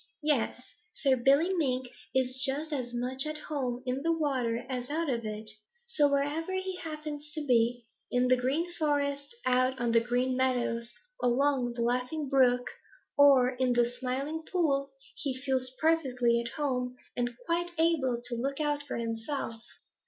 [0.23, 5.11] Yes, Sir, Billy Mink is just as much at home in the water as out
[5.11, 5.51] of it.
[5.85, 10.91] So, wherever he happens to be, in the Green Forest, out on the Green Meadows,
[11.21, 12.67] along the Laughing Brook,
[13.15, 18.59] or in the Smiling Pool, he feels perfectly at home and quite able to look
[18.59, 19.61] out for himself.